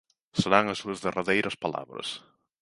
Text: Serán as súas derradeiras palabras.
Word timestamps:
Serán 0.39 0.65
as 0.67 0.79
súas 0.81 1.01
derradeiras 1.05 1.59
palabras. 1.63 2.07